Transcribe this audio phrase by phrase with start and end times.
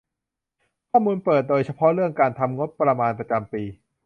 [0.89, 3.63] ข้อมูลเปิดโดยเฉพาะเรื่องการทำงบประมาณประจำปี